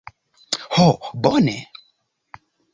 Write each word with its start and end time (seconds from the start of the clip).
Ho, 0.77 0.87
bone. 1.27 1.55